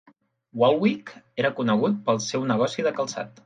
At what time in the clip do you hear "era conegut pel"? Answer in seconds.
1.43-2.21